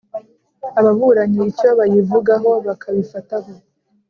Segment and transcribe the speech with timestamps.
[0.79, 3.51] Ababuranyi icyo bayivugaho akabifataho